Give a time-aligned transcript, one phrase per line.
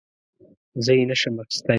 [0.85, 1.69] زه یې نه شم اخیستی.